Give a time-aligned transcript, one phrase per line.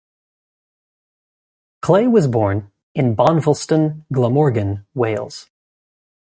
[1.83, 5.51] Clay was born in Bonvilston, Glamorgan, Wales.